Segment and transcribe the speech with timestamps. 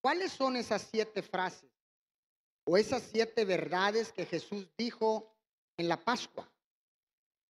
[0.00, 1.70] ¿Cuáles son esas siete frases
[2.64, 5.34] o esas siete verdades que Jesús dijo
[5.76, 6.50] en la Pascua?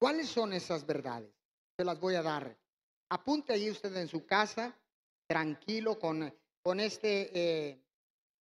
[0.01, 1.33] ¿Cuáles son esas verdades?
[1.77, 2.57] Se las voy a dar.
[3.11, 4.77] Apunte ahí usted en su casa,
[5.29, 7.85] tranquilo con, con este, eh,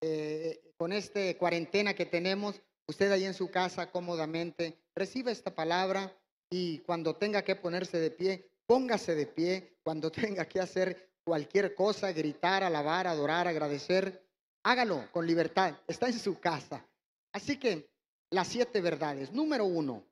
[0.02, 2.62] eh, con este cuarentena que tenemos.
[2.88, 6.16] Usted ahí en su casa cómodamente reciba esta palabra
[6.50, 9.78] y cuando tenga que ponerse de pie, póngase de pie.
[9.84, 14.20] Cuando tenga que hacer cualquier cosa, gritar, alabar, adorar, agradecer,
[14.64, 15.78] hágalo con libertad.
[15.88, 16.84] Está en su casa.
[17.32, 17.88] Así que
[18.32, 19.32] las siete verdades.
[19.32, 20.04] Número uno,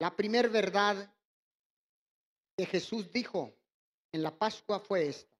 [0.00, 1.14] la primera verdad
[2.56, 3.52] que Jesús dijo
[4.10, 5.36] en la Pascua fue esta.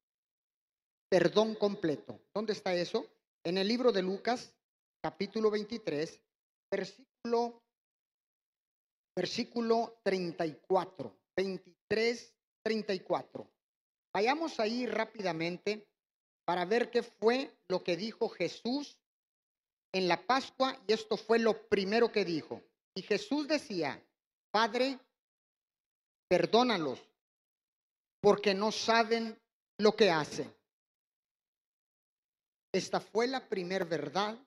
[1.09, 2.21] Perdón completo.
[2.35, 3.07] ¿Dónde está eso?
[3.45, 4.53] En el libro de Lucas,
[5.03, 6.21] capítulo 23,
[6.71, 7.63] versículo,
[9.17, 11.17] versículo 34.
[11.35, 13.53] 23, 34.
[14.13, 15.87] Vayamos ahí rápidamente
[16.45, 18.99] para ver qué fue lo que dijo Jesús
[19.93, 22.63] en la Pascua y esto fue lo primero que dijo.
[22.95, 24.03] Y Jesús decía,
[24.51, 24.99] Padre,
[26.29, 27.01] perdónalos
[28.21, 29.39] porque no saben
[29.79, 30.53] lo que hacen.
[32.73, 34.39] Esta fue la primera verdad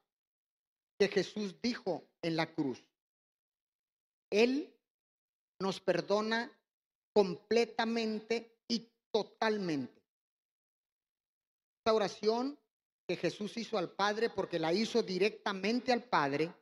[1.00, 2.82] que Jesús dijo en la cruz.
[4.32, 4.74] Él
[5.60, 6.52] nos perdona
[7.14, 8.55] completamente
[9.16, 10.04] totalmente.
[11.80, 12.60] Esta oración
[13.08, 16.54] que Jesús hizo al Padre porque la hizo directamente al Padre,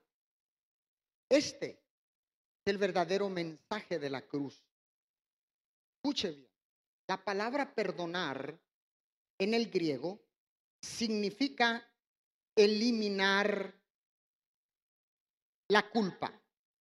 [1.28, 4.64] este es el verdadero mensaje de la cruz.
[5.96, 6.52] Escuche bien,
[7.08, 8.56] la palabra perdonar
[9.40, 10.24] en el griego
[10.80, 11.92] significa
[12.56, 13.74] eliminar
[15.70, 16.40] la culpa.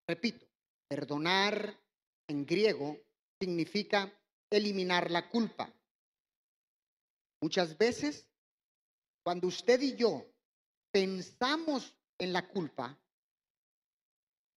[0.08, 0.46] Repito,
[0.88, 1.78] perdonar
[2.26, 2.96] en griego
[3.38, 4.10] significa
[4.50, 5.72] eliminar la culpa.
[7.40, 8.26] Muchas veces,
[9.22, 10.26] cuando usted y yo
[10.90, 12.98] pensamos en la culpa,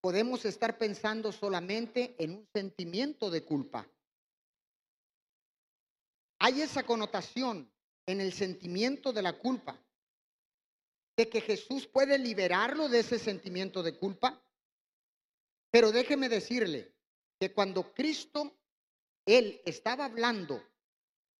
[0.01, 3.87] podemos estar pensando solamente en un sentimiento de culpa.
[6.39, 7.71] Hay esa connotación
[8.07, 9.79] en el sentimiento de la culpa,
[11.15, 14.43] de que Jesús puede liberarlo de ese sentimiento de culpa.
[15.69, 16.95] Pero déjeme decirle
[17.39, 18.60] que cuando Cristo
[19.25, 20.63] él estaba hablando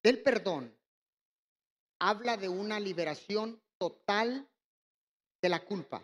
[0.03, 0.75] del perdón,
[1.99, 4.47] habla de una liberación total
[5.41, 6.03] de la culpa.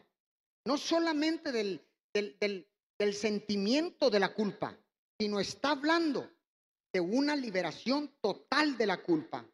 [0.65, 4.77] No solamente del, del, sentimiento de la culpa,
[5.19, 6.29] sino está hablando
[6.91, 9.45] de una liberación total de la culpa.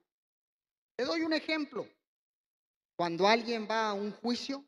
[0.96, 1.88] Te doy un ejemplo.
[2.96, 4.66] Cuando alguien va a un juicio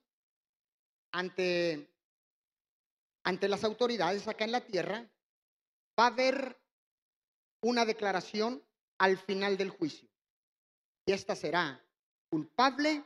[1.12, 1.90] ante,
[3.24, 5.10] ante las autoridades acá en la tierra,
[6.00, 6.65] va a haber
[7.66, 8.64] una declaración
[9.00, 10.08] al final del juicio.
[11.06, 11.84] Y esta será
[12.30, 13.04] culpable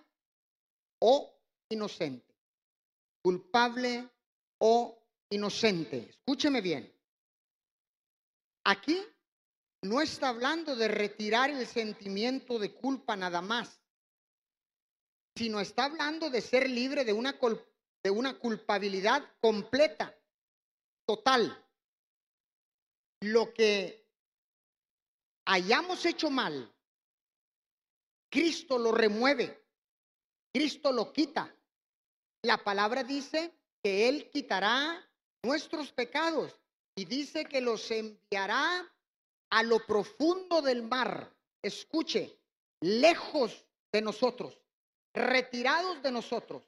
[0.99, 1.33] o
[1.69, 2.35] inocente.
[3.23, 4.09] Culpable
[4.59, 6.09] o inocente.
[6.09, 6.93] Escúcheme bien.
[8.65, 9.01] Aquí
[9.81, 13.79] no está hablando de retirar el sentimiento de culpa nada más,
[15.37, 17.39] sino está hablando de ser libre de una,
[18.03, 20.13] de una culpabilidad completa,
[21.05, 21.65] total.
[23.21, 23.98] Lo que
[25.49, 26.71] hayamos hecho mal,
[28.29, 29.59] Cristo lo remueve,
[30.53, 31.51] Cristo lo quita.
[32.43, 33.51] La palabra dice
[33.83, 35.03] que Él quitará
[35.43, 36.61] nuestros pecados
[36.95, 38.87] y dice que los enviará
[39.49, 41.35] a lo profundo del mar.
[41.63, 42.39] Escuche,
[42.81, 44.61] lejos de nosotros,
[45.15, 46.61] retirados de nosotros.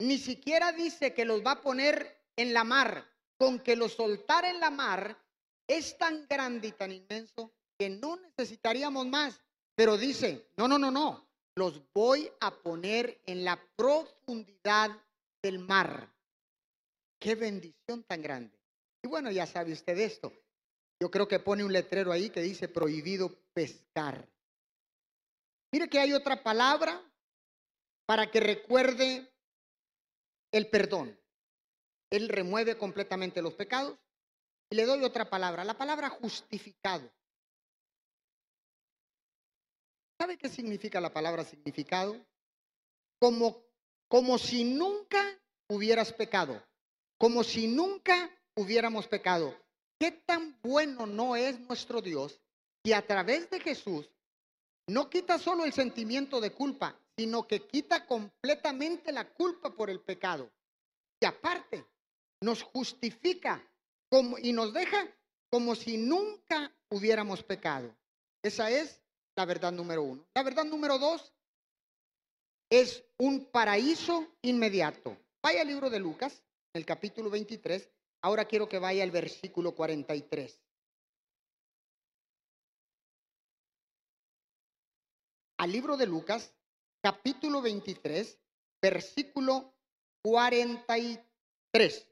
[0.00, 3.06] Ni siquiera dice que los va a poner en la mar.
[3.38, 5.16] Con que los soltara en la mar
[5.66, 9.40] es tan grande y tan inmenso que no necesitaríamos más.
[9.74, 11.26] Pero dice, no, no, no, no,
[11.56, 14.90] los voy a poner en la profundidad
[15.42, 16.12] del mar.
[17.18, 18.54] Qué bendición tan grande.
[19.02, 20.30] Y bueno, ya sabe usted esto.
[21.00, 24.28] Yo creo que pone un letrero ahí que dice prohibido pescar.
[25.72, 27.00] Mire que hay otra palabra
[28.04, 29.26] para que recuerde
[30.52, 31.18] el perdón.
[32.10, 33.98] Él remueve completamente los pecados.
[34.68, 37.10] Y le doy otra palabra, la palabra justificado.
[40.20, 42.14] ¿Sabe qué significa la palabra significado?
[43.18, 43.64] Como,
[44.06, 45.24] como si nunca
[45.66, 46.62] hubieras pecado,
[47.16, 49.56] como si nunca hubiéramos pecado.
[49.98, 52.38] ¿Qué tan bueno no es nuestro Dios
[52.84, 54.10] que a través de Jesús
[54.88, 60.00] no quita solo el sentimiento de culpa, sino que quita completamente la culpa por el
[60.00, 60.50] pecado?
[61.18, 61.86] Y aparte,
[62.42, 63.66] nos justifica
[64.10, 64.98] como, y nos deja
[65.48, 67.96] como si nunca hubiéramos pecado.
[68.42, 68.99] Esa es
[69.36, 70.26] la verdad número uno.
[70.34, 71.32] La verdad número dos,
[72.70, 75.16] es un paraíso inmediato.
[75.42, 77.90] Vaya al libro de Lucas, el capítulo 23.
[78.22, 80.62] Ahora quiero que vaya al versículo 43.
[85.58, 86.54] Al libro de Lucas,
[87.02, 88.38] capítulo 23,
[88.80, 89.74] versículo
[90.22, 92.06] 43.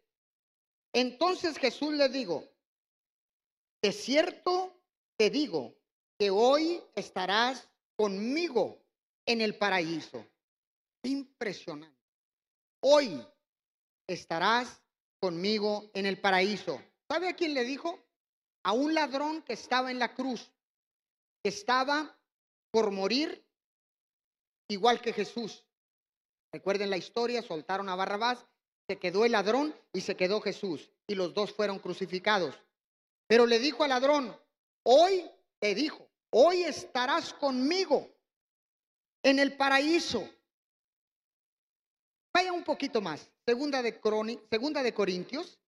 [0.92, 2.44] Entonces Jesús le dijo,
[3.82, 4.82] de cierto
[5.16, 5.77] te digo
[6.18, 8.82] que hoy estarás conmigo
[9.24, 10.26] en el paraíso.
[11.04, 11.96] Impresionante.
[12.80, 13.24] Hoy
[14.06, 14.82] estarás
[15.20, 16.82] conmigo en el paraíso.
[17.08, 17.98] ¿Sabe a quién le dijo?
[18.64, 20.50] A un ladrón que estaba en la cruz,
[21.42, 22.18] que estaba
[22.70, 23.44] por morir
[24.68, 25.64] igual que Jesús.
[26.52, 28.44] Recuerden la historia, soltaron a Barrabás,
[28.88, 32.54] se quedó el ladrón y se quedó Jesús, y los dos fueron crucificados.
[33.26, 34.34] Pero le dijo al ladrón,
[34.82, 38.08] hoy te dijo, hoy estarás conmigo
[39.22, 40.28] en el paraíso.
[42.32, 43.30] Vaya un poquito más.
[43.46, 43.98] Segunda de,
[44.50, 45.58] segunda de Corintios,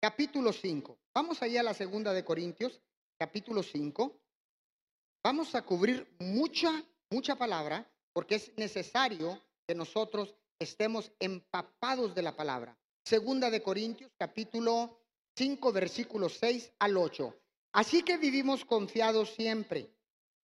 [0.00, 0.98] capítulo 5.
[1.14, 2.80] Vamos allá a la segunda de Corintios,
[3.18, 4.20] capítulo 5.
[5.22, 12.36] Vamos a cubrir mucha, mucha palabra porque es necesario que nosotros estemos empapados de la
[12.36, 12.76] palabra.
[13.04, 14.98] Segunda de Corintios, capítulo
[15.36, 17.43] 5, versículos 6 al 8.
[17.74, 19.90] Así que vivimos confiados siempre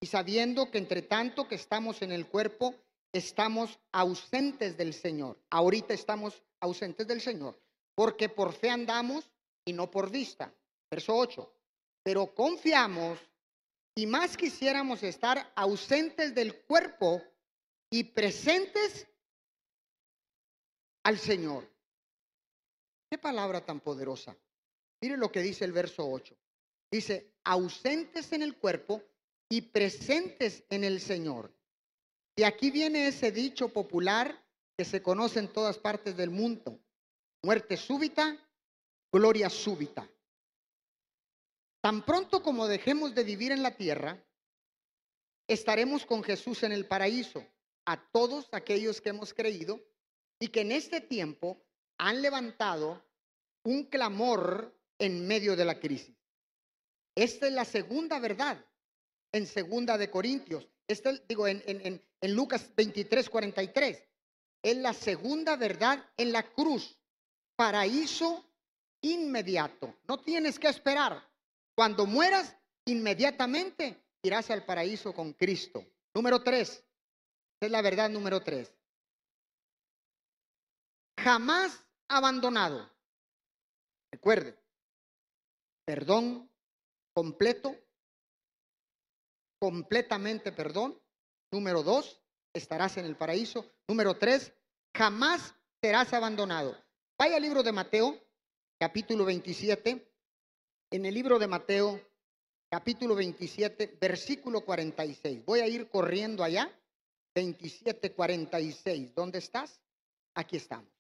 [0.00, 2.75] y sabiendo que entre tanto que estamos en el cuerpo,
[3.12, 5.38] estamos ausentes del Señor.
[5.49, 7.56] Ahorita estamos ausentes del Señor,
[7.94, 9.31] porque por fe andamos
[9.65, 10.53] y no por vista.
[10.91, 11.55] Verso 8.
[12.03, 13.21] Pero confiamos
[13.94, 17.23] y más quisiéramos estar ausentes del cuerpo
[17.91, 19.06] y presentes
[21.05, 21.65] al Señor.
[23.09, 24.37] Qué palabra tan poderosa.
[25.00, 26.40] Mire lo que dice el verso 8.
[26.91, 29.03] Dice, ausentes en el cuerpo
[29.49, 31.55] y presentes en el Señor.
[32.37, 34.43] Y aquí viene ese dicho popular
[34.77, 36.81] que se conoce en todas partes del mundo.
[37.43, 38.39] Muerte súbita,
[39.13, 40.11] gloria súbita.
[41.83, 44.23] Tan pronto como dejemos de vivir en la tierra,
[45.49, 47.45] estaremos con Jesús en el paraíso.
[47.87, 49.81] A todos aquellos que hemos creído
[50.39, 51.63] y que en este tiempo
[51.99, 53.03] han levantado
[53.65, 56.20] un clamor en medio de la crisis.
[57.21, 58.65] Esta es la segunda verdad
[59.31, 60.67] en segunda de Corintios.
[60.89, 64.09] Este, digo, en Lucas 23, 43.
[64.63, 66.99] Es la segunda verdad en la cruz.
[67.57, 68.51] Paraíso
[69.03, 69.99] inmediato.
[70.09, 71.23] No tienes que esperar.
[71.75, 72.57] Cuando mueras,
[72.87, 75.85] inmediatamente irás al paraíso con Cristo.
[76.15, 76.83] Número tres.
[77.61, 78.73] Es la verdad número tres.
[81.19, 82.91] Jamás abandonado.
[84.11, 84.59] Recuerde,
[85.85, 86.50] perdón
[87.12, 87.77] completo,
[89.59, 91.01] completamente perdón.
[91.53, 92.21] Número dos,
[92.53, 93.71] estarás en el paraíso.
[93.89, 94.53] Número tres,
[94.95, 96.77] jamás serás abandonado.
[97.19, 98.19] Vaya al libro de Mateo,
[98.79, 100.07] capítulo 27.
[100.93, 102.01] En el libro de Mateo,
[102.71, 105.45] capítulo 27, versículo 46.
[105.45, 106.71] Voy a ir corriendo allá.
[107.35, 109.15] 27, 46.
[109.15, 109.81] ¿Dónde estás?
[110.35, 110.91] Aquí estamos.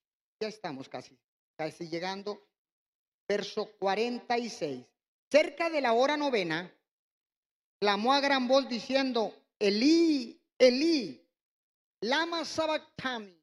[0.40, 1.18] Ya estamos casi,
[1.56, 2.40] casi llegando.
[3.28, 4.84] Verso 46.
[5.30, 6.72] Cerca de la hora novena,
[7.80, 11.24] clamó a gran voz diciendo, Elí, Elí,
[12.00, 13.40] lama sabactami.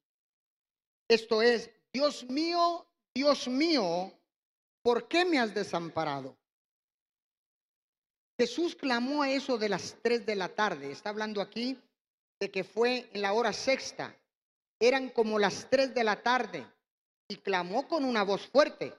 [1.07, 2.85] Esto es, Dios mío,
[3.15, 4.11] Dios mío,
[4.81, 6.37] ¿por qué me has desamparado?
[8.37, 10.91] Jesús clamó a eso de las tres de la tarde.
[10.91, 11.79] Está hablando aquí
[12.39, 14.15] de que fue en la hora sexta.
[14.79, 16.67] Eran como las tres de la tarde
[17.27, 18.93] y clamó con una voz fuerte.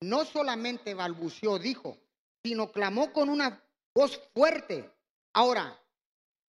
[0.00, 1.98] No solamente balbuceó, dijo,
[2.44, 3.62] sino clamó con una
[3.94, 4.90] voz fuerte.
[5.34, 5.80] Ahora,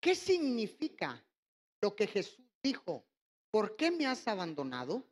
[0.01, 1.23] ¿qué significa
[1.81, 3.05] lo que Jesús dijo?
[3.51, 5.03] ¿Por qué me has abandonado?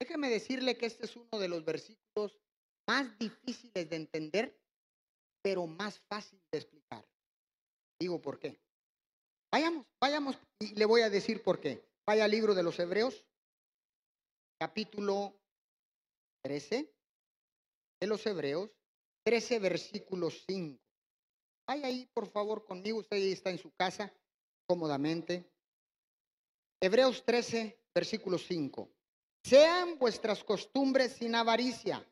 [0.00, 2.38] Déjeme decirle que este es uno de los versículos
[2.88, 4.58] más difíciles de entender,
[5.42, 7.06] pero más fácil de explicar.
[8.00, 8.58] Digo por qué.
[9.52, 11.86] Vayamos, vayamos y le voy a decir por qué.
[12.06, 13.24] Vaya al libro de los Hebreos,
[14.58, 15.38] capítulo
[16.42, 16.92] 13
[18.00, 18.70] de los Hebreos,
[19.24, 20.78] 13 versículos 5.
[21.66, 22.98] Vaya ahí, por favor, conmigo.
[22.98, 24.12] Usted está en su casa
[24.66, 25.50] cómodamente.
[26.80, 28.90] Hebreos 13, versículo 5.
[29.44, 32.04] Sean vuestras costumbres sin avaricia,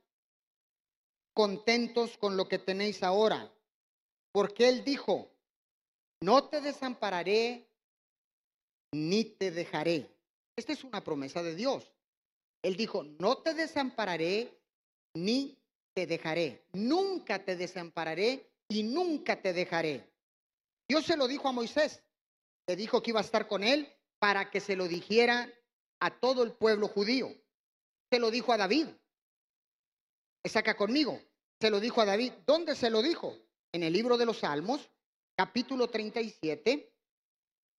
[1.33, 3.53] contentos con lo que tenéis ahora,
[4.33, 5.31] porque Él dijo,
[6.21, 7.69] no te desampararé
[8.93, 10.09] ni te dejaré.
[10.57, 11.93] Esta es una promesa de Dios.
[12.63, 14.61] Él dijo, no te desampararé
[15.15, 15.60] ni
[16.01, 16.65] te dejaré.
[16.73, 20.11] Nunca te desampararé y nunca te dejaré.
[20.89, 22.03] Dios se lo dijo a Moisés.
[22.67, 23.87] Le dijo que iba a estar con él
[24.19, 25.53] para que se lo dijera
[26.01, 27.29] a todo el pueblo judío.
[28.11, 28.87] Se lo dijo a David.
[30.43, 31.21] Está acá conmigo.
[31.61, 32.33] Se lo dijo a David.
[32.47, 33.37] ¿Dónde se lo dijo?
[33.73, 34.89] En el libro de los Salmos,
[35.37, 36.95] capítulo 37.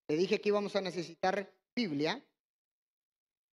[0.09, 2.23] Le dije que íbamos a necesitar Biblia,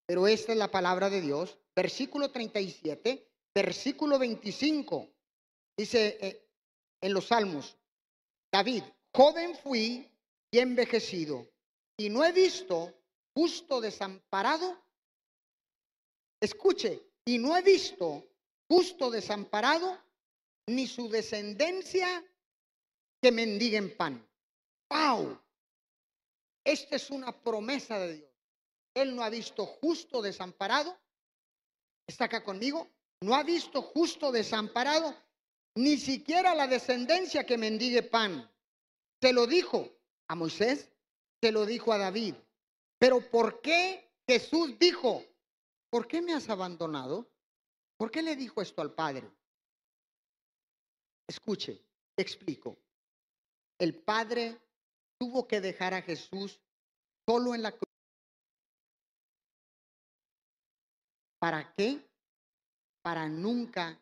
[0.06, 1.58] pero esta es la palabra de Dios.
[1.74, 5.10] Versículo 37, versículo 25.
[5.76, 6.48] Dice eh,
[7.02, 7.76] en los Salmos,
[8.52, 10.08] David, joven fui
[10.52, 11.48] y envejecido,
[11.98, 12.94] y no he visto
[13.36, 14.80] justo desamparado.
[16.40, 18.24] Escuche, y no he visto
[18.70, 20.00] justo desamparado,
[20.68, 22.24] ni su descendencia
[23.22, 24.24] que mendiguen pan.
[24.90, 25.40] ¡Wow!
[26.64, 28.32] Esta es una promesa de Dios.
[28.94, 30.96] Él no ha visto justo desamparado.
[32.06, 32.88] ¿Está acá conmigo?
[33.22, 35.16] No ha visto justo desamparado,
[35.76, 38.50] ni siquiera la descendencia que mendigue pan.
[39.22, 39.90] Se lo dijo
[40.28, 40.92] a Moisés,
[41.42, 42.36] se lo dijo a David.
[43.00, 45.24] Pero ¿por qué Jesús dijo,
[45.90, 47.28] ¿por qué me has abandonado?
[47.98, 49.30] ¿Por qué le dijo esto al Padre?
[51.28, 51.84] Escuche,
[52.16, 52.78] explico.
[53.80, 54.60] El Padre
[55.20, 56.62] tuvo que dejar a Jesús
[57.28, 57.88] solo en la cruz.
[61.40, 62.07] ¿Para qué?
[63.08, 63.98] Para nunca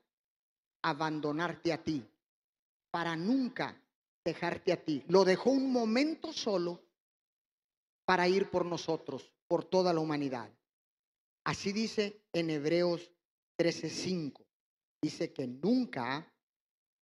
[0.82, 2.04] abandonarte a ti,
[2.90, 3.80] para nunca
[4.26, 5.04] dejarte a ti.
[5.10, 6.82] Lo dejó un momento solo
[8.04, 10.50] para ir por nosotros, por toda la humanidad.
[11.44, 13.12] Así dice en Hebreos
[13.58, 14.44] 13:5.
[15.04, 16.28] Dice que nunca,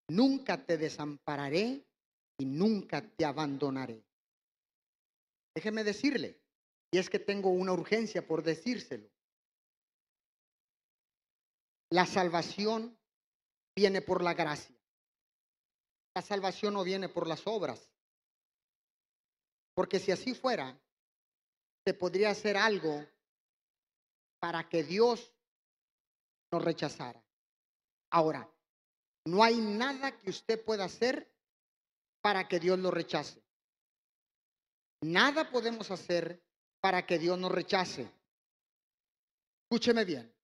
[0.09, 1.87] nunca te desampararé
[2.37, 4.03] y nunca te abandonaré.
[5.55, 6.43] Déjeme decirle,
[6.91, 9.12] y es que tengo una urgencia por decírselo.
[11.93, 12.99] La salvación
[13.77, 14.75] viene por la gracia.
[16.15, 17.87] La salvación no viene por las obras.
[19.75, 20.81] Porque si así fuera,
[21.85, 23.07] se podría hacer algo
[24.41, 25.35] para que Dios
[26.51, 27.23] nos rechazara.
[28.11, 28.51] Ahora,
[29.27, 31.31] no hay nada que usted pueda hacer
[32.23, 33.45] para que Dios lo rechace.
[35.03, 36.43] Nada podemos hacer
[36.81, 38.11] para que Dios nos rechace.
[39.65, 40.42] Escúcheme bien.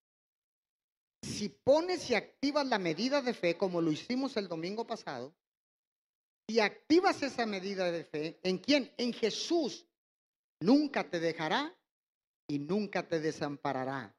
[1.23, 5.35] Si pones y activas la medida de fe, como lo hicimos el domingo pasado,
[6.47, 8.93] y activas esa medida de fe, ¿en quién?
[8.97, 9.87] En Jesús.
[10.61, 11.77] Nunca te dejará
[12.49, 14.17] y nunca te desamparará.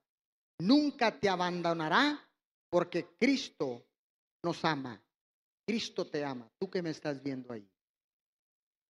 [0.60, 2.30] Nunca te abandonará
[2.70, 3.84] porque Cristo
[4.44, 5.02] nos ama.
[5.66, 6.50] Cristo te ama.
[6.60, 7.68] Tú que me estás viendo ahí.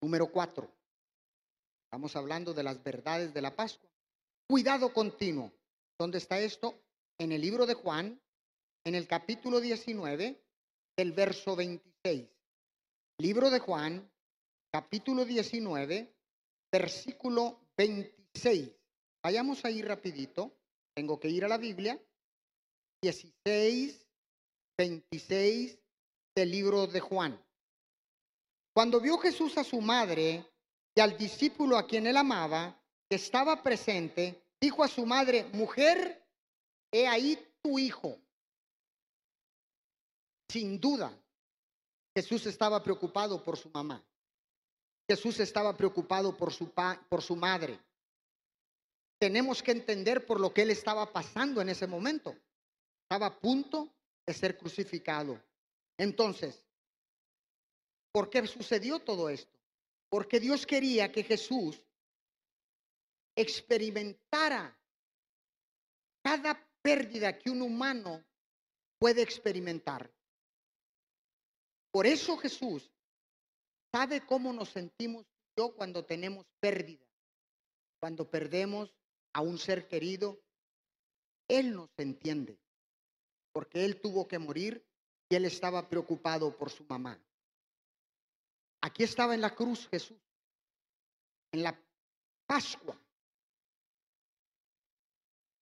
[0.02, 0.70] Número cuatro.
[1.84, 3.90] Estamos hablando de las verdades de la Pascua.
[4.46, 5.52] Cuidado continuo.
[5.98, 6.78] ¿Dónde está esto?
[7.20, 8.18] En el libro de Juan,
[8.82, 10.42] en el capítulo 19,
[10.96, 12.26] del verso 26.
[13.18, 14.10] Libro de Juan,
[14.72, 16.16] capítulo 19,
[16.72, 18.70] versículo 26.
[19.22, 20.56] Vayamos ahí rapidito.
[20.94, 22.00] Tengo que ir a la Biblia.
[23.02, 24.06] 16,
[24.78, 25.78] 26
[26.34, 27.38] del libro de Juan.
[28.74, 30.46] Cuando vio Jesús a su madre
[30.94, 36.20] y al discípulo a quien él amaba, que estaba presente, dijo a su madre, mujer,
[36.92, 38.18] he ahí tu hijo.
[40.50, 41.12] Sin duda,
[42.14, 44.04] Jesús estaba preocupado por su mamá.
[45.08, 47.78] Jesús estaba preocupado por su, pa, por su madre.
[49.18, 52.36] Tenemos que entender por lo que él estaba pasando en ese momento.
[53.02, 53.92] Estaba a punto
[54.26, 55.40] de ser crucificado.
[55.98, 56.64] Entonces,
[58.12, 59.58] ¿por qué sucedió todo esto?
[60.08, 61.84] Porque Dios quería que Jesús
[63.36, 64.76] experimentara
[66.22, 68.24] cada pérdida que un humano
[68.98, 70.10] puede experimentar.
[71.90, 72.90] Por eso Jesús
[73.92, 77.04] sabe cómo nos sentimos yo cuando tenemos pérdida,
[77.98, 78.94] cuando perdemos
[79.32, 80.40] a un ser querido.
[81.48, 82.60] Él nos entiende,
[83.52, 84.86] porque Él tuvo que morir
[85.28, 87.20] y Él estaba preocupado por su mamá.
[88.82, 90.20] Aquí estaba en la cruz Jesús,
[91.52, 91.78] en la
[92.46, 92.98] Pascua,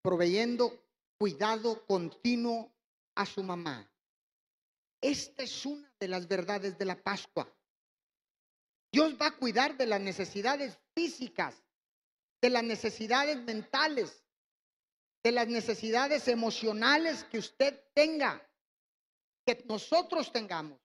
[0.02, 0.87] proveyendo
[1.18, 2.72] cuidado continuo
[3.16, 3.90] a su mamá.
[5.00, 7.52] Esta es una de las verdades de la Pascua.
[8.92, 11.54] Dios va a cuidar de las necesidades físicas,
[12.40, 14.24] de las necesidades mentales,
[15.22, 18.40] de las necesidades emocionales que usted tenga,
[19.44, 20.80] que nosotros tengamos.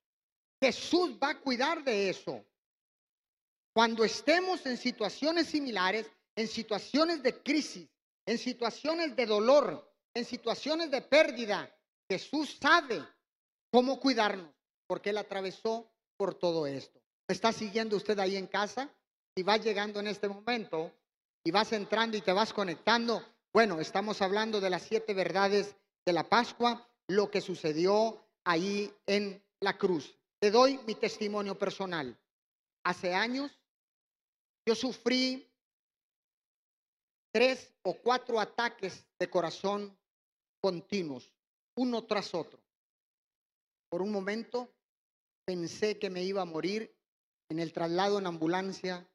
[0.61, 2.43] Jesús va a cuidar de eso.
[3.73, 7.87] Cuando estemos en situaciones similares, en situaciones de crisis,
[8.25, 11.70] en situaciones de dolor, en situaciones de pérdida,
[12.10, 13.03] Jesús sabe
[13.72, 14.53] cómo cuidarnos,
[14.88, 17.00] porque Él atravesó por todo esto.
[17.27, 18.89] ¿Me está siguiendo usted ahí en casa?
[19.36, 20.91] Si va llegando en este momento,
[21.43, 26.13] y vas entrando y te vas conectando, bueno, estamos hablando de las siete verdades de
[26.13, 30.17] la Pascua, lo que sucedió ahí en la cruz.
[30.39, 32.17] Te doy mi testimonio personal.
[32.84, 33.51] Hace años
[34.65, 35.50] yo sufrí
[37.32, 39.98] tres o cuatro ataques de corazón
[40.63, 41.29] continuos,
[41.75, 42.58] uno tras otro.
[43.89, 44.74] Por un momento
[45.46, 46.96] pensé que me iba a morir
[47.50, 49.05] en el traslado en ambulancia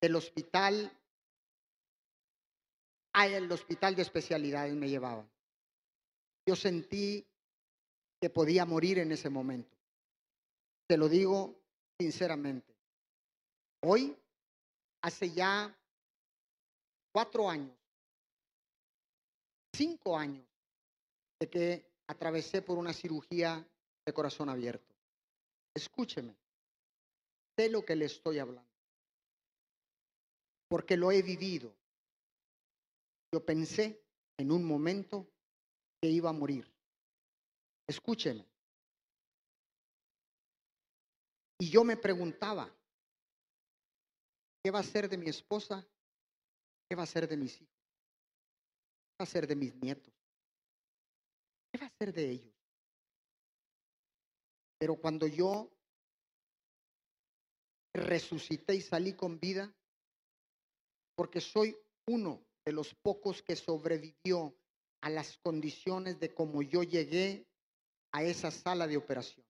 [0.00, 0.92] del hospital
[3.12, 5.30] al hospital de especialidades me llevaban.
[6.44, 7.24] Yo sentí
[8.20, 9.74] que podía morir en ese momento.
[10.88, 11.54] Te lo digo
[11.98, 12.74] sinceramente.
[13.80, 14.14] Hoy,
[15.02, 15.74] hace ya
[17.12, 17.75] cuatro años,
[19.76, 20.46] cinco años,
[21.38, 23.66] de que atravesé por una cirugía
[24.04, 24.94] de corazón abierto.
[25.74, 26.34] Escúcheme,
[27.56, 28.70] sé lo que le estoy hablando,
[30.68, 31.74] porque lo he vivido.
[33.32, 34.02] Yo pensé
[34.38, 35.28] en un momento
[36.00, 36.72] que iba a morir.
[37.86, 38.46] Escúcheme.
[41.58, 42.70] Y yo me preguntaba,
[44.62, 45.86] ¿qué va a ser de mi esposa?
[46.88, 47.75] ¿Qué va a ser de mis hijos?
[49.16, 50.12] ¿Qué va a ser de mis nietos?
[51.72, 52.54] ¿Qué va a ser de ellos?
[54.78, 55.70] Pero cuando yo
[57.94, 59.74] resucité y salí con vida,
[61.14, 61.74] porque soy
[62.06, 64.54] uno de los pocos que sobrevivió
[65.00, 67.46] a las condiciones de cómo yo llegué
[68.12, 69.46] a esa sala de operación.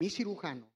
[0.00, 0.70] Mi cirujano,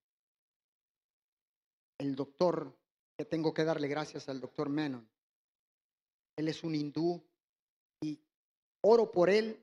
[1.96, 2.76] el doctor,
[3.16, 5.08] que tengo que darle gracias al doctor Menon,
[6.36, 7.22] él es un hindú
[8.00, 8.18] y
[8.82, 9.58] oro por él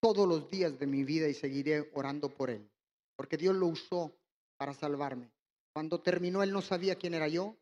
[0.00, 2.68] todos los días de mi vida y seguiré orando por él,
[3.16, 4.16] porque Dios lo usó
[4.56, 5.30] para salvarme.
[5.74, 7.56] Cuando terminó, él no sabía quién era yo,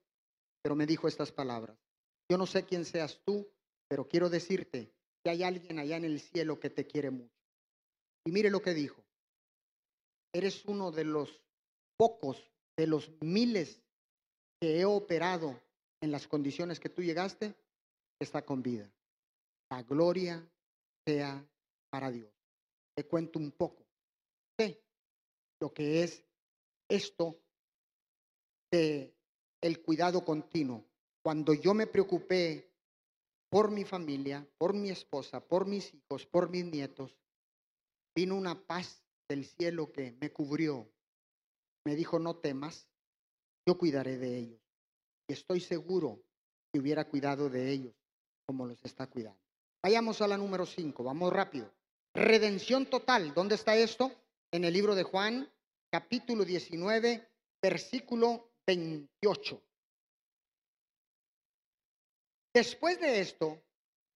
[0.62, 1.76] pero me dijo estas palabras.
[2.28, 3.48] Yo no sé quién seas tú,
[3.88, 7.34] pero quiero decirte que hay alguien allá en el cielo que te quiere mucho.
[8.26, 9.02] Y mire lo que dijo.
[10.32, 11.40] Eres uno de los
[11.96, 13.80] pocos, de los miles
[14.60, 15.60] que he operado
[16.00, 17.54] en las condiciones que tú llegaste,
[18.24, 18.90] está con vida.
[19.70, 20.44] La gloria
[21.06, 21.46] sea
[21.90, 22.32] para Dios.
[22.94, 23.86] Te cuento un poco.
[24.58, 24.82] Sé
[25.60, 26.24] lo que es
[26.88, 27.40] esto
[28.70, 29.14] de
[29.60, 30.84] el cuidado continuo.
[31.22, 32.70] Cuando yo me preocupé
[33.48, 37.16] por mi familia, por mi esposa, por mis hijos, por mis nietos,
[38.14, 40.90] vino una paz del cielo que me cubrió.
[41.84, 42.88] Me dijo, no temas,
[43.66, 44.60] yo cuidaré de ellos.
[45.28, 46.22] Y estoy seguro
[46.72, 47.94] que hubiera cuidado de ellos
[48.46, 49.40] como los está cuidando.
[49.82, 51.70] Vayamos a la número 5, vamos rápido.
[52.14, 54.12] Redención total, ¿dónde está esto?
[54.50, 55.50] En el libro de Juan,
[55.90, 57.28] capítulo 19,
[57.60, 59.60] versículo 28.
[62.54, 63.60] Después de esto,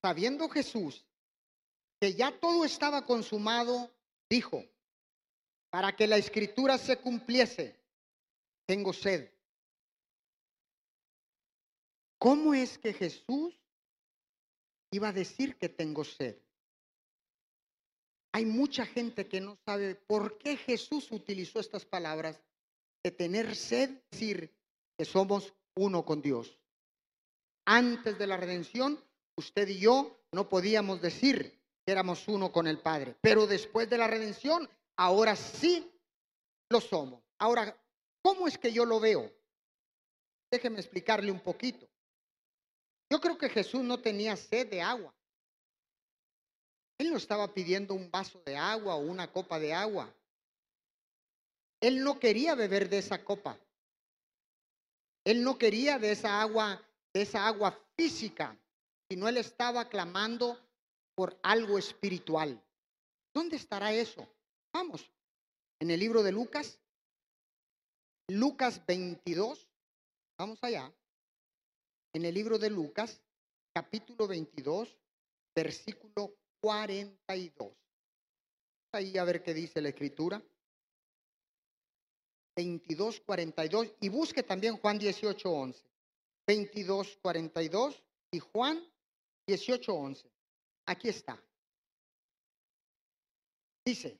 [0.01, 1.05] sabiendo Jesús
[2.01, 3.91] que ya todo estaba consumado,
[4.31, 4.65] dijo,
[5.71, 7.77] para que la escritura se cumpliese,
[8.67, 9.31] tengo sed.
[12.19, 13.59] ¿Cómo es que Jesús
[14.91, 16.37] iba a decir que tengo sed?
[18.33, 22.41] Hay mucha gente que no sabe por qué Jesús utilizó estas palabras
[23.03, 24.55] de tener sed, decir
[24.97, 26.59] que somos uno con Dios.
[27.65, 29.03] Antes de la redención,
[29.37, 33.99] usted y yo no podíamos decir que éramos uno con el Padre, pero después de
[33.99, 35.91] la redención, ahora sí
[36.71, 37.23] lo somos.
[37.39, 37.77] Ahora,
[38.23, 39.33] ¿cómo es que yo lo veo?
[40.51, 41.88] Déjeme explicarle un poquito.
[43.11, 45.15] Yo creo que Jesús no tenía sed de agua.
[46.99, 50.13] Él no estaba pidiendo un vaso de agua o una copa de agua.
[51.81, 53.59] Él no quería beber de esa copa.
[55.25, 58.59] Él no quería de esa agua, de esa agua física,
[59.09, 60.59] sino él estaba clamando
[61.15, 62.61] por algo espiritual.
[63.35, 64.27] ¿Dónde estará eso?
[64.73, 65.11] Vamos,
[65.81, 66.81] en el libro de Lucas,
[68.29, 69.69] Lucas 22,
[70.37, 70.93] vamos allá,
[72.13, 73.21] en el libro de Lucas,
[73.73, 74.97] capítulo 22,
[75.55, 77.73] versículo 42.
[78.93, 80.43] Ahí a ver qué dice la escritura.
[82.57, 85.85] 22, 42 y busque también Juan 18, 11.
[86.47, 88.83] 22, 42 y Juan
[89.47, 90.31] 18, 11.
[90.87, 91.41] Aquí está.
[93.85, 94.19] Dice,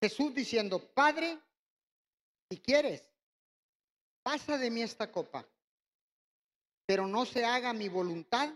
[0.00, 1.38] Jesús diciendo, Padre,
[2.50, 3.02] si quieres,
[4.26, 5.46] pasa de mí esta copa,
[6.84, 8.52] pero no se haga mi voluntad,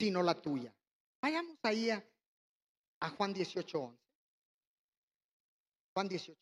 [0.00, 0.74] sino la tuya.
[1.20, 2.02] Vayamos ahí a,
[3.10, 3.98] Juan 18, 11.
[5.92, 6.40] Juan 18.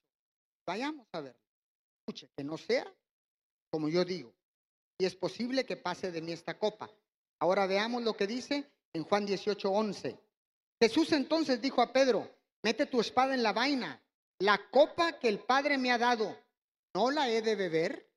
[0.65, 1.37] Vayamos a ver.
[1.99, 2.87] escuche, que no sea
[3.73, 4.33] como yo digo.
[4.97, 6.89] Y es posible que pase de mí esta copa.
[7.41, 10.17] Ahora veamos lo que dice en Juan 18, 11.
[10.81, 12.31] Jesús entonces dijo a Pedro,
[12.63, 14.01] mete tu espada en la vaina.
[14.39, 16.37] La copa que el Padre me ha dado,
[16.95, 18.11] ¿no la he de beber?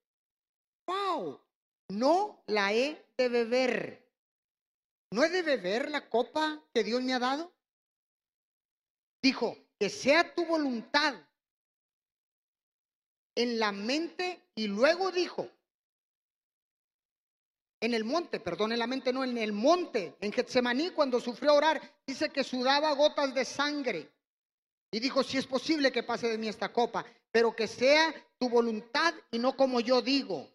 [0.87, 1.39] ¡Wow!
[1.89, 4.03] No la he de beber.
[5.11, 7.53] ¿No he de beber la copa que Dios me ha dado?
[9.21, 11.13] Dijo, que sea tu voluntad
[13.35, 15.49] en la mente y luego dijo,
[17.83, 21.53] en el monte, perdón, en la mente no, en el monte, en Getsemaní, cuando sufrió
[21.53, 24.12] orar, dice que sudaba gotas de sangre.
[24.93, 28.47] Y dijo, si es posible que pase de mí esta copa, pero que sea tu
[28.47, 30.47] voluntad y no como yo digo.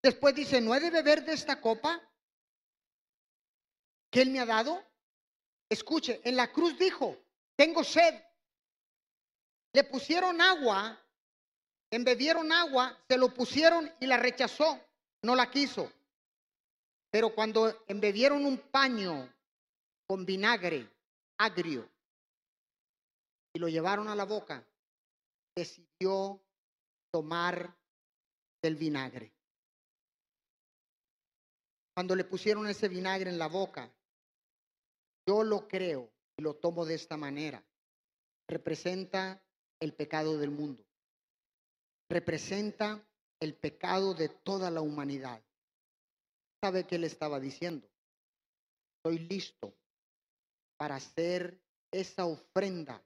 [0.00, 2.00] Después dice, ¿no he de beber de esta copa
[4.08, 4.80] que Él me ha dado?
[5.68, 7.18] Escuche, en la cruz dijo,
[7.56, 8.22] tengo sed.
[9.72, 10.96] Le pusieron agua,
[11.90, 14.78] embebieron agua, se lo pusieron y la rechazó,
[15.22, 15.90] no la quiso.
[17.10, 19.28] Pero cuando embebieron un paño
[20.06, 20.88] con vinagre
[21.38, 21.91] agrio
[23.54, 24.66] y lo llevaron a la boca,
[25.54, 26.40] decidió
[27.10, 27.76] tomar
[28.62, 29.32] del vinagre.
[31.94, 33.92] Cuando le pusieron ese vinagre en la boca,
[35.26, 37.62] yo lo creo y lo tomo de esta manera.
[38.48, 39.42] Representa
[39.80, 40.84] el pecado del mundo.
[42.08, 43.06] Representa
[43.40, 45.42] el pecado de toda la humanidad.
[46.62, 47.88] ¿Sabe qué le estaba diciendo?
[48.96, 49.74] Estoy listo
[50.76, 51.60] para hacer
[51.90, 53.02] esa ofrenda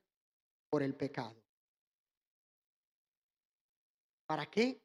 [0.71, 1.37] por el pecado.
[4.27, 4.83] ¿Para qué?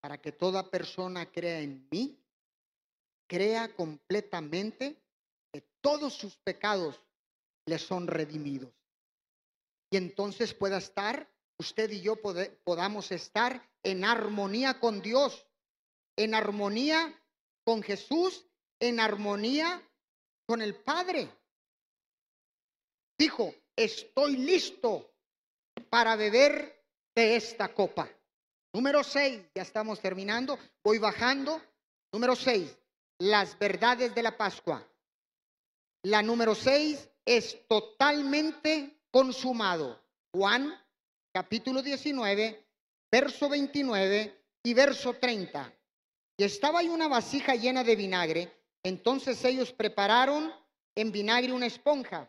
[0.00, 2.18] Para que toda persona crea en mí,
[3.26, 5.02] crea completamente
[5.52, 7.00] que todos sus pecados
[7.66, 8.72] le son redimidos.
[9.90, 12.16] Y entonces pueda estar, usted y yo
[12.64, 15.46] podamos estar en armonía con Dios,
[16.16, 17.20] en armonía
[17.64, 18.46] con Jesús
[18.80, 19.82] en armonía
[20.46, 21.30] con el Padre.
[23.18, 25.13] Dijo, estoy listo
[25.90, 26.82] para beber
[27.14, 28.08] de esta copa.
[28.72, 31.60] Número seis, ya estamos terminando, voy bajando.
[32.12, 32.76] Número seis,
[33.18, 34.86] las verdades de la Pascua.
[36.02, 40.00] La número seis es totalmente consumado.
[40.32, 40.74] Juan
[41.32, 42.64] capítulo 19,
[43.10, 45.72] verso 29 y verso 30.
[46.36, 48.52] Y estaba ahí una vasija llena de vinagre.
[48.82, 50.52] Entonces ellos prepararon
[50.94, 52.28] en vinagre una esponja.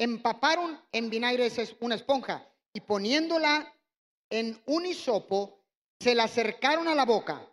[0.00, 3.70] Empaparon en vinagre una esponja y poniéndola
[4.30, 5.60] en un hisopo,
[6.00, 7.46] se la acercaron a la boca.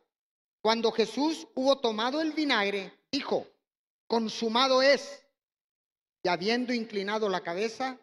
[0.62, 3.46] Cuando Jesús hubo tomado el vinagre, dijo,
[4.08, 5.24] consumado es.
[6.24, 8.00] Y habiendo inclinado la cabeza,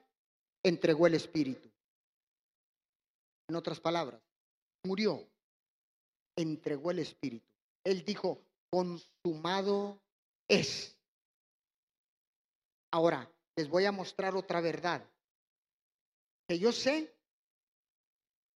[0.62, 1.70] entregó el espíritu.
[3.48, 4.20] En otras palabras,
[4.84, 5.26] murió
[6.36, 7.46] entregó el Espíritu.
[7.84, 10.00] Él dijo, consumado
[10.48, 10.96] es.
[12.90, 15.08] Ahora, les voy a mostrar otra verdad
[16.48, 17.14] que yo sé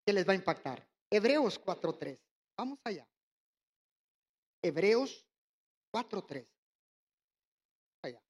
[0.05, 0.87] que les va a impactar.
[1.11, 2.19] Hebreos 4.3.
[2.57, 3.07] Vamos allá.
[4.63, 5.27] Hebreos
[5.93, 6.47] 4.3.
[8.03, 8.23] Allá.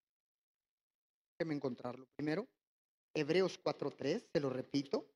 [1.38, 2.46] Déjenme encontrarlo primero.
[3.14, 5.06] Hebreos 4.3, se lo repito.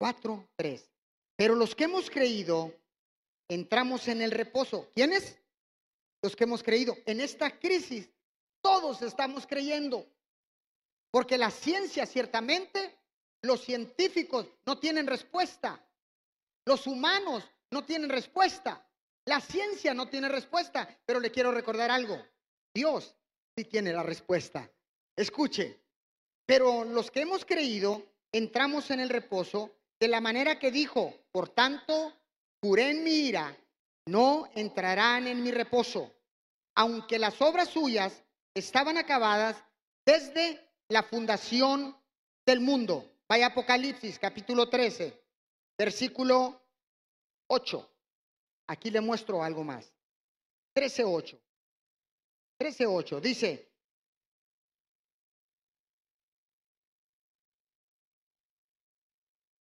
[0.00, 0.88] 4.3.
[1.36, 2.72] Pero los que hemos creído
[3.48, 4.90] entramos en el reposo.
[4.94, 5.38] ¿Quiénes?
[6.22, 6.96] Los que hemos creído.
[7.04, 8.08] En esta crisis
[8.62, 10.06] todos estamos creyendo.
[11.12, 12.98] Porque la ciencia ciertamente,
[13.42, 15.78] los científicos no tienen respuesta.
[16.64, 18.84] Los humanos no tienen respuesta.
[19.26, 20.88] La ciencia no tiene respuesta.
[21.04, 22.18] Pero le quiero recordar algo.
[22.74, 23.14] Dios
[23.54, 24.68] sí tiene la respuesta.
[25.14, 25.78] Escuche.
[26.46, 31.50] Pero los que hemos creído entramos en el reposo de la manera que dijo, por
[31.50, 32.14] tanto,
[32.62, 33.54] juré en mi ira,
[34.06, 36.12] no entrarán en mi reposo,
[36.74, 39.62] aunque las obras suyas estaban acabadas
[40.04, 41.96] desde la fundación
[42.44, 43.10] del mundo.
[43.26, 45.18] Vaya Apocalipsis capítulo 13,
[45.78, 46.62] versículo
[47.46, 47.90] 8.
[48.66, 49.90] Aquí le muestro algo más.
[50.74, 51.40] 13.8.
[52.58, 53.72] 13.8 dice,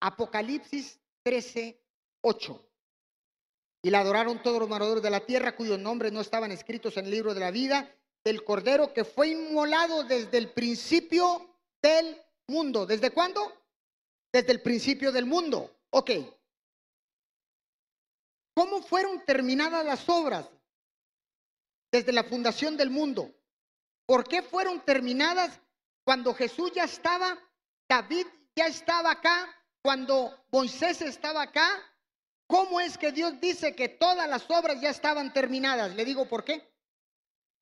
[0.01, 2.61] Apocalipsis 13.8.
[3.83, 7.05] Y la adoraron todos los moradores de la tierra cuyos nombres no estaban escritos en
[7.05, 7.89] el libro de la vida
[8.23, 12.85] del Cordero que fue inmolado desde el principio del mundo.
[12.85, 13.51] ¿Desde cuándo?
[14.31, 15.71] Desde el principio del mundo.
[15.89, 16.11] Ok.
[18.53, 20.45] ¿Cómo fueron terminadas las obras
[21.91, 23.33] desde la fundación del mundo?
[24.05, 25.59] ¿Por qué fueron terminadas
[26.03, 27.37] cuando Jesús ya estaba,
[27.87, 29.47] David ya estaba acá,
[29.81, 31.91] cuando Moisés estaba acá,
[32.51, 35.95] ¿Cómo es que Dios dice que todas las obras ya estaban terminadas?
[35.95, 36.69] Le digo por qué.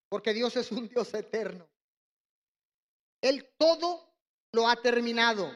[0.09, 1.67] Porque Dios es un Dios eterno.
[3.21, 4.13] Él todo
[4.51, 5.51] lo ha terminado.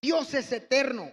[0.00, 1.12] Dios es eterno.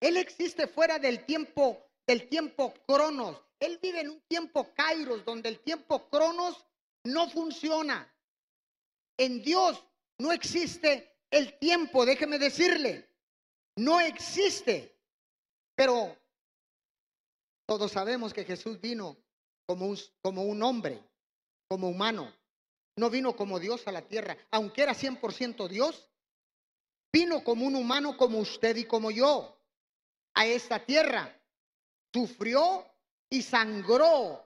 [0.00, 3.40] Él existe fuera del tiempo, del tiempo cronos.
[3.60, 6.64] Él vive en un tiempo kairos, donde el tiempo cronos
[7.04, 8.10] no funciona.
[9.16, 9.84] En Dios
[10.18, 13.08] no existe el tiempo, déjeme decirle.
[13.76, 14.96] No existe.
[15.74, 16.16] Pero
[17.66, 19.16] todos sabemos que Jesús vino
[19.66, 21.02] como un, como un hombre,
[21.68, 22.34] como humano.
[22.96, 24.36] No vino como Dios a la tierra.
[24.50, 26.10] Aunque era 100% Dios,
[27.12, 29.56] vino como un humano como usted y como yo
[30.34, 31.40] a esta tierra.
[32.12, 32.84] Sufrió
[33.30, 34.44] y sangró